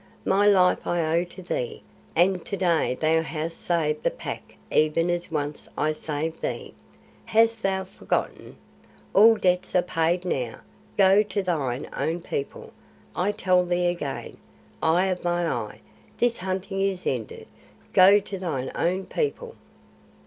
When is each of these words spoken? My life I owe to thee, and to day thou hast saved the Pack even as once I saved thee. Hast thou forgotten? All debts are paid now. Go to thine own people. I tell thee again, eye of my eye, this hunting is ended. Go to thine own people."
My 0.25 0.47
life 0.47 0.87
I 0.87 1.19
owe 1.19 1.23
to 1.25 1.43
thee, 1.43 1.83
and 2.15 2.43
to 2.47 2.57
day 2.57 2.97
thou 2.99 3.21
hast 3.21 3.61
saved 3.63 4.01
the 4.01 4.09
Pack 4.09 4.55
even 4.71 5.11
as 5.11 5.29
once 5.31 5.69
I 5.77 5.93
saved 5.93 6.41
thee. 6.41 6.73
Hast 7.25 7.61
thou 7.61 7.83
forgotten? 7.83 8.55
All 9.13 9.35
debts 9.35 9.75
are 9.75 9.83
paid 9.83 10.25
now. 10.25 10.61
Go 10.97 11.21
to 11.21 11.43
thine 11.43 11.87
own 11.95 12.19
people. 12.19 12.73
I 13.15 13.31
tell 13.31 13.63
thee 13.63 13.85
again, 13.85 14.37
eye 14.81 15.05
of 15.05 15.23
my 15.23 15.47
eye, 15.47 15.81
this 16.17 16.39
hunting 16.39 16.81
is 16.81 17.05
ended. 17.05 17.45
Go 17.93 18.19
to 18.19 18.39
thine 18.39 18.71
own 18.73 19.05
people." 19.05 19.53